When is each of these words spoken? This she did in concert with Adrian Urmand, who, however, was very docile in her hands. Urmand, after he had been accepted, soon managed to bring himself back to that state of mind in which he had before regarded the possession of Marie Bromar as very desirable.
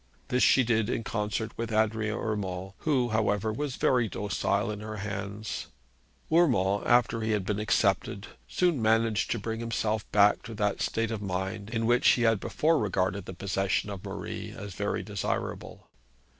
This 0.29 0.41
she 0.41 0.63
did 0.63 0.89
in 0.89 1.03
concert 1.03 1.55
with 1.57 1.71
Adrian 1.71 2.17
Urmand, 2.17 2.71
who, 2.79 3.09
however, 3.09 3.53
was 3.53 3.75
very 3.75 4.09
docile 4.09 4.71
in 4.71 4.79
her 4.79 4.95
hands. 4.97 5.67
Urmand, 6.33 6.87
after 6.87 7.21
he 7.21 7.33
had 7.33 7.45
been 7.45 7.59
accepted, 7.59 8.25
soon 8.47 8.81
managed 8.81 9.29
to 9.29 9.37
bring 9.37 9.59
himself 9.59 10.11
back 10.11 10.41
to 10.41 10.55
that 10.55 10.81
state 10.81 11.11
of 11.11 11.21
mind 11.21 11.69
in 11.69 11.85
which 11.85 12.07
he 12.07 12.23
had 12.23 12.39
before 12.39 12.79
regarded 12.79 13.25
the 13.25 13.35
possession 13.35 13.91
of 13.91 14.03
Marie 14.03 14.47
Bromar 14.53 14.63
as 14.65 14.73
very 14.73 15.03
desirable. 15.03 15.85